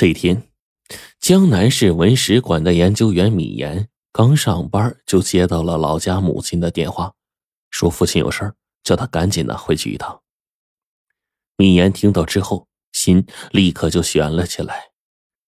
[0.00, 0.44] 这天，
[1.18, 7.14] 江南市文史馆的研究员米岩刚上班，就接到了老家母亲的电话，
[7.68, 10.22] 说父亲有事，叫他赶紧的回去一趟。
[11.56, 14.90] 米岩听到之后，心立刻就悬了起来，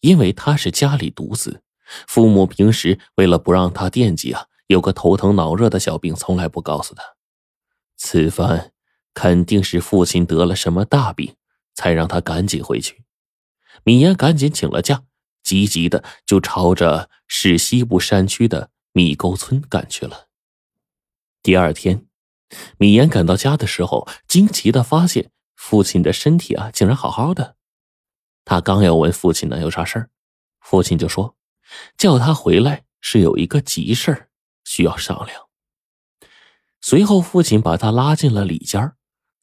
[0.00, 1.62] 因为他是家里独子，
[2.08, 7.04] 父母平时为了不让他惦记啊，有个头疼脑热的小病，从来不告诉他。
[7.96, 8.72] 此番
[9.14, 11.36] 肯定是父亲得了什么大病，
[11.74, 13.01] 才让他赶紧回去。
[13.84, 15.04] 米岩赶紧请了假，
[15.42, 20.28] 急急的就朝着市西部山区的米沟村赶去了。
[21.42, 22.06] 第二天，
[22.78, 25.30] 米岩赶到家的时候，惊奇的发现。
[25.54, 27.54] 父亲的身体啊，竟然好好的。
[28.44, 30.10] 他刚要问父亲呢有啥事儿，
[30.60, 31.36] 父亲就说
[31.96, 34.28] 叫他回来是有一个急事儿
[34.64, 35.48] 需要商量。
[36.80, 38.94] 随后，父亲把他拉进了里间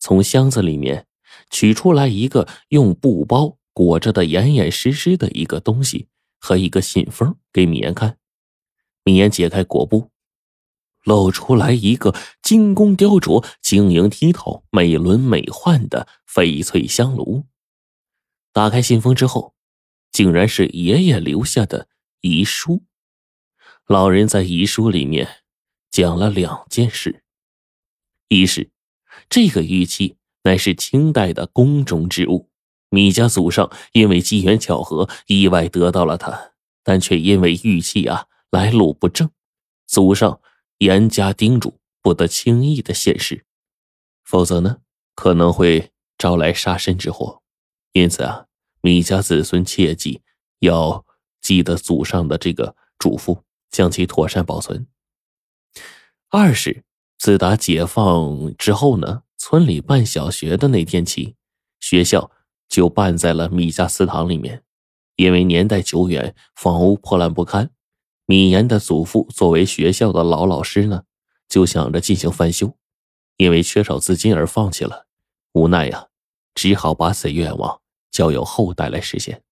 [0.00, 1.06] 从箱子里面
[1.50, 6.08] 取出来一个用布包裹着的严严实实的一个东西
[6.40, 8.18] 和一个信封给米岩看。
[9.04, 10.10] 米岩解开裹布。
[11.04, 17.46] 露出来一个精工雕琢、晶莹剔透、美轮美奂的翡翠香炉。
[18.52, 19.54] 打开信封之后，
[20.10, 21.88] 竟然是爷爷留下的
[22.20, 22.82] 遗书。
[23.86, 25.44] 老人在遗书里面
[25.88, 27.22] 讲了两件事：
[28.26, 28.72] 一是
[29.30, 32.47] 这个玉器乃是清代的宫中之物，
[32.90, 39.30] 米家祖上因为机缘巧合意外得到了它，但却因为玉器啊来路不正，
[39.86, 40.40] 祖上。
[40.78, 43.44] 严加叮嘱，不得轻易的现世，
[44.22, 44.76] 否则呢，
[45.16, 47.42] 可能会招来杀身之祸。
[47.90, 48.46] 因此啊，
[48.80, 50.22] 米家子孙切记
[50.60, 51.04] 要
[51.40, 53.42] 记得祖上的这个嘱咐，
[53.72, 54.86] 将其妥善保存。
[56.28, 56.84] 二是，
[57.18, 61.34] 自打解放之后呢，村里办小学的那天起，
[61.80, 62.30] 学校
[62.68, 64.62] 就办在了米家祠堂里面，
[65.16, 67.70] 因为年代久远，房屋破烂不堪。
[68.26, 71.04] 米岩的祖父作为学校的老老师呢，
[71.48, 72.76] 就想着进行翻修，
[73.38, 75.06] 因为缺少资金而放弃了。
[75.52, 76.08] 无奈呀，
[76.54, 77.80] 只好把此愿望
[78.10, 79.42] 交由后代来实现。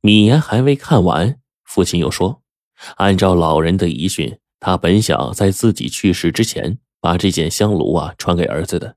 [0.00, 2.42] 米岩还未看完，父亲又说
[2.98, 8.96] ：“按照老人的遗训，他本想在自己去世之前把这件香炉啊传给儿子的，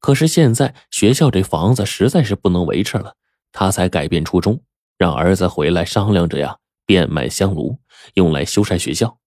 [0.00, 3.16] 可是现在学校这房子实在是不能维持了，
[3.52, 4.62] 他才改变初衷，
[4.96, 7.78] 让儿子回来商量着呀。”变卖香炉，
[8.12, 9.18] 用来修缮学校，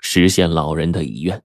[0.00, 1.40] 实现老人的遗愿。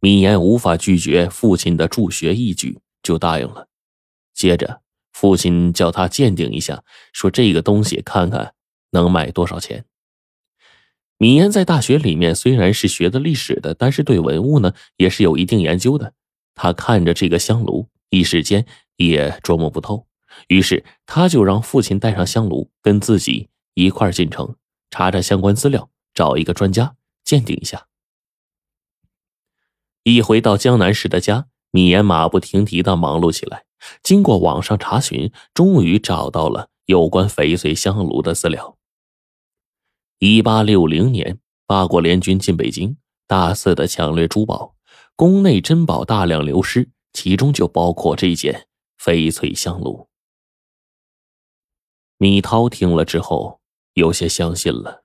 [0.00, 3.68] 米言无法拒绝父亲的助学义举，就答应了。
[4.34, 4.80] 接着，
[5.12, 6.82] 父亲叫他鉴定一下，
[7.12, 8.54] 说这个东西看看
[8.90, 9.84] 能卖多少钱。
[11.18, 16.14] 米言在大学里面虽然是学的历史的，但是对文物呢也是有一定研究的。
[16.58, 20.06] 他看着这个香炉，一时间也琢磨不透，
[20.48, 23.48] 于是他就让父亲带上香炉，跟自己。
[23.74, 24.56] 一块进城
[24.90, 27.86] 查查相关资料，找一个专家鉴定一下。
[30.02, 33.66] 一回到江南市的家，米言马不停蹄的忙碌起来。
[34.02, 38.76] 经过网上查询，终于找到了有关翡翠香炉的资料。
[40.18, 42.96] 一八六零年，八国联军进北京，
[43.28, 44.74] 大肆的抢掠珠宝，
[45.18, 50.08] 宫内珍宝大量流失，其中就包括这件翡翠香炉。
[52.18, 53.58] 米涛听了之后。
[53.94, 55.02] 有些相信了，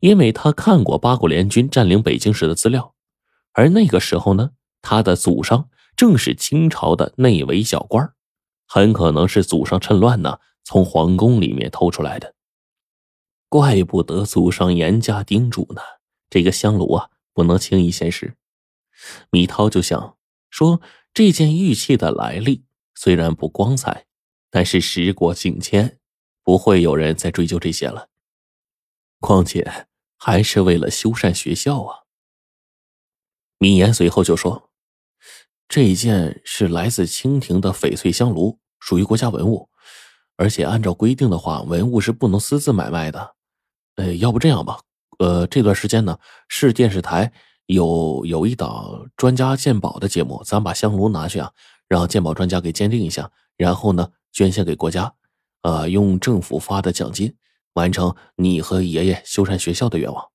[0.00, 2.94] 因为他看过八国联军占领北京时的资料，
[3.52, 4.50] 而那个时候呢，
[4.82, 8.12] 他的祖上正是清朝的内围小官
[8.66, 12.34] 很可能是祖上趁乱呢从皇宫里面偷出来的。
[13.48, 15.80] 怪不得祖上严加叮嘱呢，
[16.28, 18.36] 这个香炉啊不能轻易现世。
[19.30, 20.16] 米涛就想
[20.50, 20.80] 说，
[21.12, 22.64] 这件玉器的来历
[22.94, 24.06] 虽然不光彩，
[24.50, 25.98] 但是时过境迁。
[26.44, 28.08] 不会有人再追究这些了。
[29.20, 29.86] 况且
[30.16, 32.04] 还是为了修缮学校啊。
[33.58, 34.70] 米言随后就说
[35.68, 39.68] ：“这件是来自清廷的翡翠香炉，属于国家文物，
[40.36, 43.34] 而且按照规定的话，文物是不能私自买卖的。
[43.96, 44.80] 呃，要不这样吧，
[45.18, 46.18] 呃，这段时间呢，
[46.48, 47.30] 市电视台
[47.68, 51.52] 有有一档专家鉴宝的节目，咱把香炉拿去啊，
[51.86, 55.14] 让鉴宝专家给鉴定一下，然后呢，捐献给国家。”
[55.62, 57.34] 呃，用政府发的奖金
[57.72, 60.30] 完成你和爷爷修缮学校的愿望。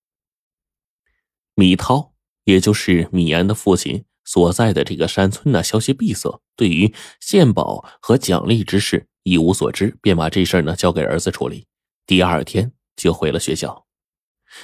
[1.56, 2.14] 米涛，
[2.44, 11.66] 也就是米岩的父亲所在的这个山村呢，消息闭塞，对于献宝和奖励之事一无所知，便把这事儿呢交给儿子处理。
[12.06, 13.86] 第二天就回了学校，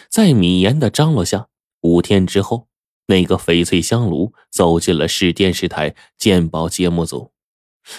[0.10, 1.48] 在米岩的张罗下，
[1.82, 2.68] 五天之后，
[3.08, 7.32] 那个翡翠香炉走进了市电视台鉴宝节目组。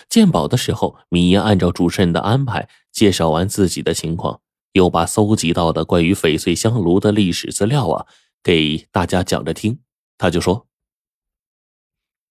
[0.08, 4.40] 鉴宝的时候，米言按照主持人的安排介绍完自己的情况，
[4.72, 8.06] 又把搜集到的关于翡翠香炉的历史资料啊
[8.42, 9.80] 给大家讲着听。
[10.16, 10.66] 他就说：“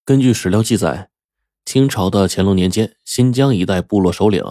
[0.05, 1.09] 根据史料记载，
[1.65, 4.43] 清朝的乾隆年间，新疆一带部落首领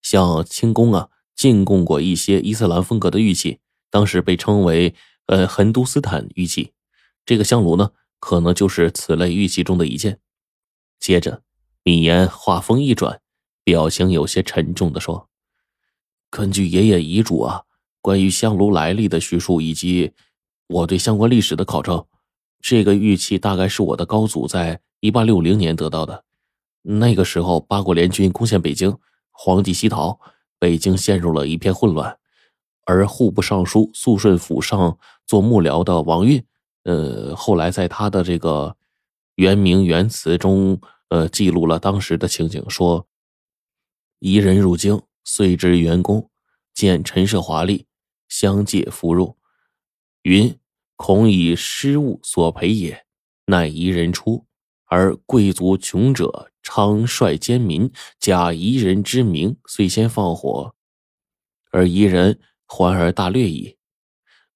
[0.00, 3.58] 向清宫啊进贡过一些伊斯兰风格的玉器，
[3.90, 4.94] 当时被称为
[5.26, 6.72] 呃横都斯坦玉器。
[7.24, 10.18] 这个香炉呢，可能就是此类玉器中的一件。”
[11.00, 11.42] 接着。
[11.86, 13.20] 米言话锋一转，
[13.62, 15.28] 表情有些沉重的说
[16.30, 17.64] ：“根据爷爷遗嘱啊，
[18.00, 20.12] 关于香炉来历的叙述，以及
[20.66, 22.06] 我对相关历史的考证，
[22.62, 26.24] 这个玉器大概是我的高祖在一八六零年得到的。
[26.80, 28.96] 那个时候，八国联军攻陷北京，
[29.30, 30.18] 皇帝西逃，
[30.58, 32.18] 北京陷入了一片混乱。
[32.84, 36.44] 而户部尚书肃顺府上做幕僚的王运，
[36.84, 38.76] 呃，后来在他的这个
[39.36, 43.06] 元明元词中。”呃，记录了当时的情景，说
[44.18, 46.28] ：“夷人入京，遂至元宫，
[46.72, 47.86] 见陈设华丽，
[48.26, 49.36] 相借扶入。
[50.22, 50.58] 云
[50.96, 53.06] 恐以失物所赔也，
[53.44, 54.46] 乃夷人出，
[54.86, 60.74] 而贵族穷者昌率奸民，假夷人之名，遂先放火，
[61.70, 62.40] 而夷人
[62.74, 63.76] 环而大略矣。”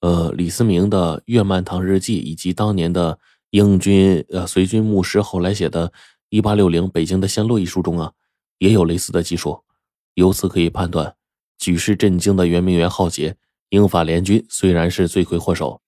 [0.03, 3.19] 呃，李思明的《月漫堂日记》以及当年的
[3.51, 5.93] 英军呃随军牧师后来写的。
[6.31, 8.13] 一八六零，北京的陷落一书中啊，
[8.59, 9.65] 也有类似的记述。
[10.13, 11.15] 由此可以判断，
[11.57, 13.35] 举世震惊的圆明园浩劫，
[13.71, 15.81] 英法联军虽然是罪魁祸首，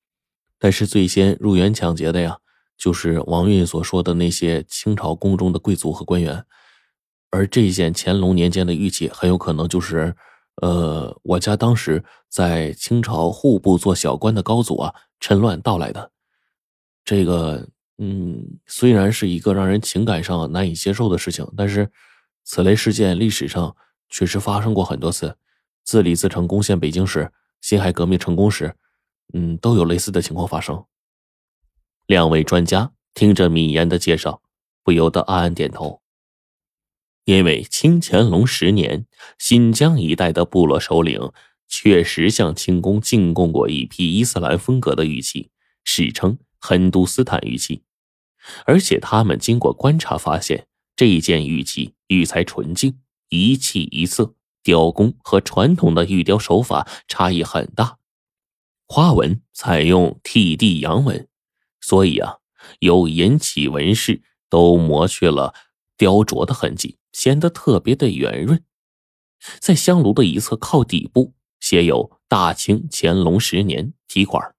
[0.59, 2.38] 但是最先入园抢劫的呀，
[2.79, 6.43] 就是王运所说的那些清朝宫中的贵族和官员。
[7.31, 10.17] 而这件乾隆年间的玉器，很有可能就是，
[10.61, 16.11] 呃，我家当时在清朝户部做小官的高祖啊，趁乱盗来的。
[17.05, 17.69] 这个。
[18.03, 21.87] 嗯，虽然是一个让人情感上难以接受的事情，但是
[22.45, 23.77] 此类事件历史上
[24.09, 25.37] 确实发生过很多次。
[25.85, 27.31] 自李自成攻陷北京时，
[27.61, 28.75] 辛亥革命成功时，
[29.35, 30.83] 嗯，都有类似的情况发生。
[32.06, 34.41] 两位专家听着米言的介绍，
[34.83, 36.01] 不由得暗暗点头。
[37.25, 39.06] 因为清乾隆十年，
[39.38, 41.32] 新疆一带的部落首领
[41.69, 45.50] 确实向清宫进贡过一批伊斯兰风格的玉器，
[45.84, 47.82] 史称亨都斯坦玉器。
[48.64, 57.99] 而且他们经过观察发现，这件玉器玉材纯净，一器一色，雕工和传统的玉雕手法差异很大。
[58.87, 61.28] 花纹采用替地阳纹，
[61.81, 62.38] 所以啊，
[62.81, 65.55] 有银起纹饰都磨去了
[65.96, 68.65] 雕琢的痕迹，显得特别的圆润。
[69.59, 74.55] 在香炉的一侧靠底部写有“大清乾隆十年”题款，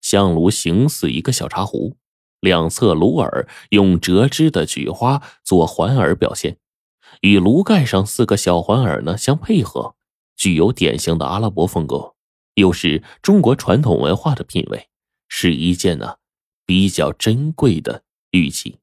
[0.00, 1.96] 香炉形似一个小茶壶。
[2.40, 6.58] 两侧炉耳用折枝的菊花做环耳表现，
[7.22, 9.96] 与炉盖上四个小环耳呢相配合，
[10.36, 12.14] 具有典型的阿拉伯风格，
[12.56, 14.90] 又是中国传统文化的品味，
[15.26, 16.16] 是一件呢
[16.66, 18.76] 比较珍贵的玉器。